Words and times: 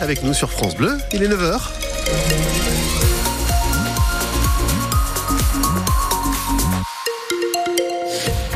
avec 0.00 0.22
nous 0.22 0.34
sur 0.34 0.50
France 0.50 0.76
Bleu. 0.76 0.98
Il 1.14 1.22
est 1.22 1.28
9h. 1.28 1.58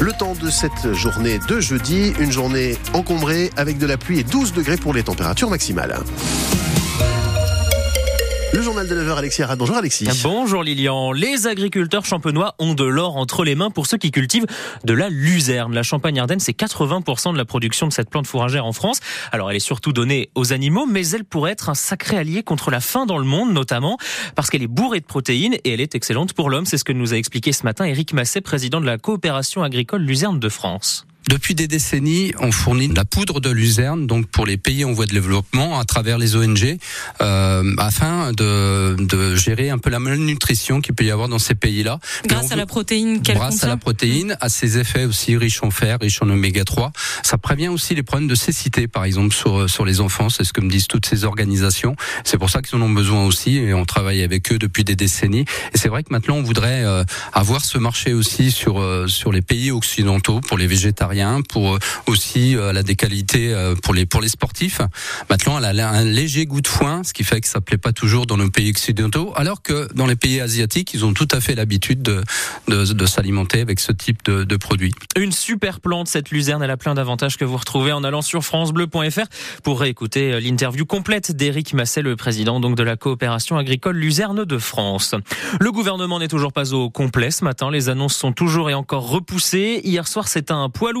Le 0.00 0.12
temps 0.12 0.34
de 0.34 0.50
cette 0.50 0.92
journée 0.92 1.38
de 1.48 1.60
jeudi, 1.60 2.12
une 2.20 2.30
journée 2.30 2.76
encombrée 2.92 3.50
avec 3.56 3.78
de 3.78 3.86
la 3.86 3.96
pluie 3.96 4.18
et 4.18 4.24
12 4.24 4.52
degrés 4.52 4.76
pour 4.76 4.92
les 4.92 5.02
températures 5.02 5.48
maximales. 5.48 5.96
Le 8.54 8.62
journal 8.62 8.88
de 8.88 8.94
9h, 8.94 9.18
Alexis. 9.18 9.42
Bonjour 9.58 9.76
Alexis. 9.76 10.08
Bonjour 10.22 10.62
Lilian. 10.62 11.12
Les 11.12 11.46
agriculteurs 11.46 12.06
champenois 12.06 12.54
ont 12.58 12.72
de 12.72 12.84
l'or 12.84 13.16
entre 13.16 13.44
les 13.44 13.54
mains 13.54 13.70
pour 13.70 13.86
ceux 13.86 13.98
qui 13.98 14.10
cultivent 14.10 14.46
de 14.84 14.92
la 14.94 15.10
luzerne. 15.10 15.74
La 15.74 15.82
Champagne-Ardenne, 15.82 16.40
c'est 16.40 16.58
80% 16.58 17.34
de 17.34 17.38
la 17.38 17.44
production 17.44 17.86
de 17.86 17.92
cette 17.92 18.08
plante 18.08 18.26
fourragère 18.26 18.64
en 18.64 18.72
France. 18.72 19.00
Alors 19.32 19.50
elle 19.50 19.56
est 19.56 19.60
surtout 19.60 19.92
donnée 19.92 20.30
aux 20.34 20.54
animaux, 20.54 20.86
mais 20.86 21.06
elle 21.10 21.24
pourrait 21.24 21.52
être 21.52 21.68
un 21.68 21.74
sacré 21.74 22.16
allié 22.16 22.42
contre 22.42 22.70
la 22.70 22.80
faim 22.80 23.04
dans 23.04 23.18
le 23.18 23.24
monde, 23.24 23.52
notamment 23.52 23.98
parce 24.34 24.48
qu'elle 24.48 24.62
est 24.62 24.66
bourrée 24.66 25.00
de 25.00 25.06
protéines 25.06 25.54
et 25.64 25.74
elle 25.74 25.80
est 25.82 25.94
excellente 25.94 26.32
pour 26.32 26.48
l'homme. 26.48 26.64
C'est 26.64 26.78
ce 26.78 26.84
que 26.84 26.92
nous 26.92 27.12
a 27.12 27.16
expliqué 27.18 27.52
ce 27.52 27.64
matin 27.64 27.84
Eric 27.84 28.14
Masset, 28.14 28.40
président 28.40 28.80
de 28.80 28.86
la 28.86 28.96
coopération 28.96 29.62
agricole 29.62 30.02
Luzerne 30.02 30.40
de 30.40 30.48
France. 30.48 31.06
Depuis 31.28 31.54
des 31.54 31.68
décennies, 31.68 32.32
on 32.38 32.50
fournit 32.52 32.88
de 32.88 32.94
la 32.94 33.04
poudre 33.04 33.38
de 33.40 33.50
luzerne 33.50 34.06
donc 34.06 34.28
pour 34.28 34.46
les 34.46 34.56
pays 34.56 34.86
en 34.86 34.92
voie 34.92 35.04
de 35.04 35.12
développement 35.12 35.78
à 35.78 35.84
travers 35.84 36.16
les 36.16 36.36
ONG 36.36 36.78
euh, 37.20 37.74
afin 37.76 38.32
de, 38.32 38.96
de, 38.98 39.36
gérer 39.36 39.68
un 39.68 39.76
peu 39.76 39.90
la 39.90 39.98
malnutrition 39.98 40.80
qu'il 40.80 40.94
peut 40.94 41.04
y 41.04 41.10
avoir 41.10 41.28
dans 41.28 41.38
ces 41.38 41.54
pays-là. 41.54 41.98
Grâce 42.24 42.50
à 42.50 42.56
la 42.56 42.64
protéine 42.64 43.20
qu'elle 43.20 43.36
Grâce 43.36 43.62
à 43.62 43.68
la 43.68 43.76
protéine, 43.76 44.38
à 44.40 44.48
ses 44.48 44.78
effets 44.78 45.04
aussi 45.04 45.36
riches 45.36 45.62
en 45.62 45.70
fer, 45.70 45.98
riches 46.00 46.22
en 46.22 46.30
oméga 46.30 46.64
3. 46.64 46.92
Ça 47.22 47.36
prévient 47.36 47.68
aussi 47.68 47.94
les 47.94 48.02
problèmes 48.02 48.28
de 48.28 48.34
cécité 48.34 48.88
par 48.88 49.04
exemple 49.04 49.34
sur 49.34 49.68
sur 49.68 49.84
les 49.84 50.00
enfants, 50.00 50.30
c'est 50.30 50.44
ce 50.44 50.54
que 50.54 50.62
me 50.62 50.70
disent 50.70 50.86
toutes 50.86 51.04
ces 51.04 51.24
organisations. 51.24 51.94
C'est 52.24 52.38
pour 52.38 52.48
ça 52.48 52.62
qu'ils 52.62 52.78
en 52.78 52.82
ont 52.82 52.88
besoin 52.88 53.26
aussi 53.26 53.58
et 53.58 53.74
on 53.74 53.84
travaille 53.84 54.22
avec 54.22 54.50
eux 54.50 54.58
depuis 54.58 54.82
des 54.82 54.96
décennies. 54.96 55.44
Et 55.74 55.78
c'est 55.78 55.88
vrai 55.88 56.04
que 56.04 56.10
maintenant 56.10 56.36
on 56.36 56.42
voudrait 56.42 56.84
euh, 56.84 57.04
avoir 57.34 57.66
ce 57.66 57.76
marché 57.76 58.14
aussi 58.14 58.50
sur 58.50 58.80
euh, 58.80 59.08
sur 59.08 59.30
les 59.30 59.42
pays 59.42 59.70
occidentaux 59.70 60.40
pour 60.40 60.56
les 60.56 60.66
végétariens 60.66 61.17
pour 61.48 61.74
euh, 61.74 61.78
aussi 62.06 62.56
euh, 62.56 62.72
la 62.72 62.82
déqualité 62.82 63.52
euh, 63.52 63.74
pour 63.74 63.94
les 63.94 64.06
pour 64.06 64.20
les 64.20 64.28
sportifs. 64.28 64.80
Maintenant, 65.30 65.58
elle 65.58 65.80
a 65.80 65.90
un 65.90 66.04
léger 66.04 66.46
goût 66.46 66.60
de 66.60 66.68
foin, 66.68 67.02
ce 67.02 67.12
qui 67.12 67.24
fait 67.24 67.40
que 67.40 67.48
ça 67.48 67.60
plaît 67.60 67.78
pas 67.78 67.92
toujours 67.92 68.26
dans 68.26 68.36
nos 68.36 68.50
pays 68.50 68.70
occidentaux, 68.70 69.32
alors 69.36 69.62
que 69.62 69.88
dans 69.94 70.06
les 70.06 70.16
pays 70.16 70.40
asiatiques, 70.40 70.94
ils 70.94 71.04
ont 71.04 71.12
tout 71.12 71.28
à 71.32 71.40
fait 71.40 71.54
l'habitude 71.54 72.02
de, 72.02 72.22
de, 72.68 73.06
s'alimenter 73.06 73.60
avec 73.60 73.80
ce 73.80 73.92
type 73.92 74.24
de, 74.24 74.56
produits. 74.56 74.92
Une 75.16 75.32
super 75.32 75.80
plante, 75.80 76.08
cette 76.08 76.30
luzerne, 76.30 76.62
elle 76.62 76.70
a 76.70 76.76
plein 76.76 76.94
d'avantages 76.94 77.36
que 77.36 77.44
vous 77.44 77.56
retrouvez 77.56 77.92
en 77.92 78.04
allant 78.04 78.22
sur 78.22 78.44
francebleu.fr 78.44 79.26
pour 79.62 79.80
réécouter 79.80 80.40
l'interview 80.40 80.84
complète 80.84 81.32
d'Éric 81.32 81.74
Masset, 81.74 82.02
le 82.02 82.16
président 82.16 82.60
donc 82.60 82.76
de 82.76 82.82
la 82.82 82.96
coopération 82.96 83.56
agricole 83.56 83.96
Luzerne 83.96 84.44
de 84.44 84.58
France. 84.58 85.14
Le 85.60 85.72
gouvernement 85.72 86.18
n'est 86.18 86.28
toujours 86.28 86.52
pas 86.52 86.74
au 86.74 86.90
complet 86.90 87.30
ce 87.30 87.44
matin. 87.44 87.70
Les 87.70 87.88
annonces 87.88 88.16
sont 88.16 88.32
toujours 88.32 88.70
et 88.70 88.74
encore 88.74 89.08
repoussées. 89.08 89.80
Hier 89.84 90.06
soir, 90.06 90.28
c'est 90.28 90.50
un 90.50 90.68
poids 90.68 90.92
lourd 90.92 90.97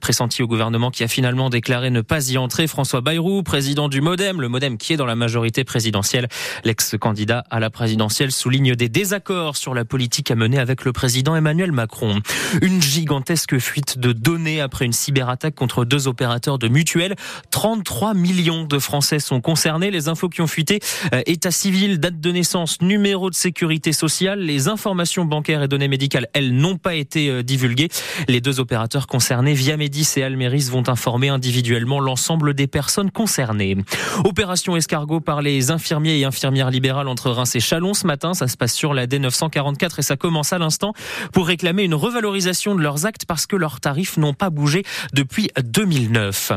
pressenti 0.00 0.42
au 0.42 0.46
gouvernement 0.46 0.90
qui 0.90 1.04
a 1.04 1.08
finalement 1.08 1.50
déclaré 1.50 1.90
ne 1.90 2.00
pas 2.00 2.30
y 2.30 2.38
entrer. 2.38 2.66
François 2.66 3.00
Bayrou, 3.00 3.42
président 3.42 3.88
du 3.88 4.00
Modem, 4.00 4.40
le 4.40 4.48
Modem 4.48 4.78
qui 4.78 4.92
est 4.92 4.96
dans 4.96 5.06
la 5.06 5.16
majorité 5.16 5.64
présidentielle. 5.64 6.28
L'ex-candidat 6.64 7.44
à 7.50 7.60
la 7.60 7.70
présidentielle 7.70 8.32
souligne 8.32 8.74
des 8.74 8.88
désaccords 8.88 9.56
sur 9.56 9.74
la 9.74 9.84
politique 9.84 10.30
à 10.30 10.34
mener 10.34 10.58
avec 10.58 10.84
le 10.84 10.92
président 10.92 11.34
Emmanuel 11.36 11.72
Macron. 11.72 12.20
Une 12.62 12.82
gigantesque 12.82 13.58
fuite 13.58 13.98
de 13.98 14.12
données 14.12 14.60
après 14.60 14.84
une 14.84 14.92
cyberattaque 14.92 15.54
contre 15.54 15.84
deux 15.84 16.08
opérateurs 16.08 16.58
de 16.58 16.68
mutuelles. 16.68 17.14
33 17.50 18.14
millions 18.14 18.64
de 18.64 18.78
Français 18.78 19.18
sont 19.18 19.40
concernés. 19.40 19.90
Les 19.90 20.08
infos 20.08 20.28
qui 20.28 20.40
ont 20.40 20.46
fuité, 20.46 20.80
euh, 21.14 21.22
état 21.26 21.50
civil, 21.50 22.00
date 22.00 22.20
de 22.20 22.32
naissance, 22.32 22.80
numéro 22.80 23.30
de 23.30 23.34
sécurité 23.34 23.92
sociale, 23.92 24.40
les 24.40 24.68
informations 24.68 25.24
bancaires 25.24 25.62
et 25.62 25.68
données 25.68 25.88
médicales, 25.88 26.26
elles 26.32 26.54
n'ont 26.54 26.76
pas 26.76 26.94
été 26.94 27.28
euh, 27.28 27.42
divulguées. 27.42 27.88
Les 28.28 28.40
deux 28.40 28.60
opérateurs 28.60 29.06
concernés 29.06 29.37
Via 29.44 29.76
Médis 29.76 30.14
et 30.16 30.22
Alméris 30.24 30.68
vont 30.70 30.88
informer 30.88 31.28
individuellement 31.28 32.00
l'ensemble 32.00 32.54
des 32.54 32.66
personnes 32.66 33.10
concernées. 33.10 33.76
Opération 34.24 34.76
escargot 34.76 35.20
par 35.20 35.42
les 35.42 35.70
infirmiers 35.70 36.18
et 36.18 36.24
infirmières 36.24 36.70
libérales 36.70 37.08
entre 37.08 37.30
Reims 37.30 37.54
et 37.54 37.60
Chalon 37.60 37.94
ce 37.94 38.06
matin. 38.06 38.34
Ça 38.34 38.48
se 38.48 38.56
passe 38.56 38.74
sur 38.74 38.94
la 38.94 39.06
D944 39.06 40.00
et 40.00 40.02
ça 40.02 40.16
commence 40.16 40.52
à 40.52 40.58
l'instant 40.58 40.92
pour 41.32 41.46
réclamer 41.46 41.84
une 41.84 41.94
revalorisation 41.94 42.74
de 42.74 42.82
leurs 42.82 43.06
actes 43.06 43.24
parce 43.26 43.46
que 43.46 43.56
leurs 43.56 43.80
tarifs 43.80 44.16
n'ont 44.16 44.34
pas 44.34 44.50
bougé 44.50 44.82
depuis 45.12 45.50
2009. 45.62 46.52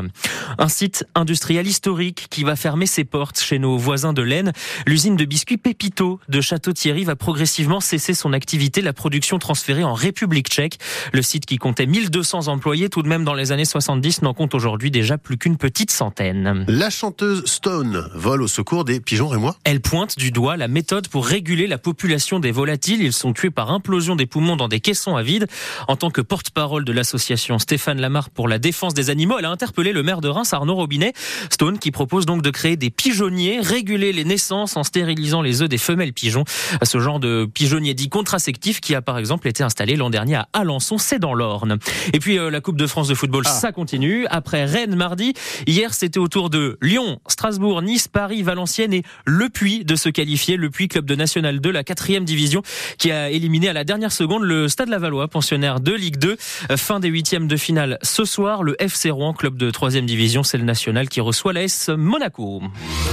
Un 0.58 0.68
site 0.68 1.06
industriel 1.14 1.66
historique 1.66 2.26
qui 2.30 2.42
va 2.42 2.56
fermer 2.56 2.86
ses 2.86 3.04
portes 3.04 3.40
chez 3.40 3.58
nos 3.58 3.78
voisins 3.78 4.12
de 4.12 4.22
l'Aisne. 4.22 4.52
L'usine 4.86 5.16
de 5.16 5.24
biscuits 5.24 5.56
Pépito 5.56 6.20
de 6.28 6.40
Château-Thierry 6.40 7.04
va 7.04 7.16
progressivement 7.16 7.80
cesser 7.80 8.12
son 8.12 8.32
activité, 8.32 8.82
la 8.82 8.92
production 8.92 9.38
transférée 9.38 9.84
en 9.84 9.94
République 9.94 10.48
tchèque. 10.48 10.78
Le 11.12 11.22
site 11.22 11.46
qui 11.46 11.56
comptait 11.56 11.86
1200 11.86 12.48
employés 12.72 12.88
tout 12.88 13.02
de 13.02 13.08
même 13.08 13.22
dans 13.22 13.34
les 13.34 13.52
années 13.52 13.66
70 13.66 14.22
n'en 14.22 14.32
compte 14.32 14.54
aujourd'hui 14.54 14.90
déjà 14.90 15.18
plus 15.18 15.36
qu'une 15.36 15.58
petite 15.58 15.90
centaine. 15.90 16.64
La 16.68 16.88
chanteuse 16.88 17.44
Stone 17.44 18.08
vole 18.14 18.40
au 18.40 18.48
secours 18.48 18.86
des 18.86 18.98
pigeons 18.98 19.28
rémois. 19.28 19.56
Elle 19.64 19.82
pointe 19.82 20.16
du 20.16 20.30
doigt 20.30 20.56
la 20.56 20.68
méthode 20.68 21.06
pour 21.08 21.26
réguler 21.26 21.66
la 21.66 21.76
population 21.76 22.40
des 22.40 22.50
volatiles. 22.50 23.02
Ils 23.02 23.12
sont 23.12 23.34
tués 23.34 23.50
par 23.50 23.70
implosion 23.70 24.16
des 24.16 24.24
poumons 24.24 24.56
dans 24.56 24.68
des 24.68 24.80
caissons 24.80 25.16
à 25.16 25.22
vide. 25.22 25.48
En 25.86 25.96
tant 25.96 26.08
que 26.08 26.22
porte-parole 26.22 26.86
de 26.86 26.92
l'association 26.92 27.58
Stéphane 27.58 28.00
Lamarck 28.00 28.30
pour 28.30 28.48
la 28.48 28.58
défense 28.58 28.94
des 28.94 29.10
animaux, 29.10 29.36
elle 29.38 29.44
a 29.44 29.50
interpellé 29.50 29.92
le 29.92 30.02
maire 30.02 30.22
de 30.22 30.28
Reims, 30.28 30.54
Arnaud 30.54 30.76
Robinet. 30.76 31.12
Stone 31.50 31.78
qui 31.78 31.90
propose 31.90 32.24
donc 32.24 32.40
de 32.40 32.48
créer 32.48 32.78
des 32.78 32.88
pigeonniers, 32.88 33.60
réguler 33.60 34.14
les 34.14 34.24
naissances 34.24 34.78
en 34.78 34.82
stérilisant 34.82 35.42
les 35.42 35.60
œufs 35.60 35.68
des 35.68 35.76
femelles 35.76 36.14
pigeons. 36.14 36.44
Ce 36.82 36.98
genre 37.00 37.20
de 37.20 37.44
pigeonnier 37.52 37.92
dit 37.92 38.08
contraceptif 38.08 38.80
qui 38.80 38.94
a 38.94 39.02
par 39.02 39.18
exemple 39.18 39.46
été 39.46 39.62
installé 39.62 39.94
l'an 39.94 40.08
dernier 40.08 40.36
à 40.36 40.48
Alençon, 40.54 40.96
c'est 40.96 41.18
dans 41.18 41.34
l'Orne. 41.34 41.78
Et 42.14 42.18
puis 42.18 42.38
euh, 42.38 42.50
la 42.50 42.61
Coupe 42.62 42.76
de 42.76 42.86
France 42.86 43.08
de 43.08 43.14
football, 43.14 43.42
ah. 43.46 43.50
ça 43.50 43.72
continue. 43.72 44.26
Après 44.30 44.64
Rennes 44.64 44.94
mardi, 44.94 45.34
hier 45.66 45.92
c'était 45.92 46.18
au 46.18 46.28
tour 46.28 46.48
de 46.48 46.78
Lyon, 46.80 47.20
Strasbourg, 47.26 47.82
Nice, 47.82 48.08
Paris, 48.08 48.42
Valenciennes 48.42 48.92
et 48.92 49.02
Le 49.26 49.48
Puy 49.48 49.84
de 49.84 49.96
se 49.96 50.08
qualifier. 50.08 50.56
Le 50.56 50.70
Puy, 50.70 50.88
club 50.88 51.04
de 51.04 51.14
National 51.14 51.60
2, 51.60 51.70
la 51.70 51.84
quatrième 51.84 52.24
division, 52.24 52.62
qui 52.98 53.10
a 53.10 53.30
éliminé 53.30 53.68
à 53.68 53.72
la 53.72 53.84
dernière 53.84 54.12
seconde 54.12 54.42
le 54.42 54.68
Stade 54.68 54.88
Lavallois, 54.88 55.28
pensionnaire 55.28 55.80
de 55.80 55.92
Ligue 55.92 56.16
2. 56.16 56.36
Fin 56.76 57.00
des 57.00 57.08
huitièmes 57.08 57.48
de 57.48 57.56
finale 57.56 57.98
ce 58.02 58.24
soir. 58.24 58.62
Le 58.62 58.80
FC 58.80 59.10
Rouen, 59.10 59.32
club 59.32 59.56
de 59.56 59.70
troisième 59.70 60.06
division, 60.06 60.42
c'est 60.42 60.58
le 60.58 60.64
National 60.64 61.08
qui 61.08 61.20
reçoit 61.20 61.52
l'AS 61.52 61.90
Monaco. 61.96 62.62